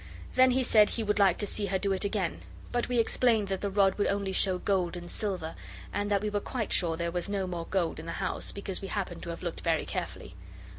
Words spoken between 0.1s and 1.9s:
Then he said he would like to see her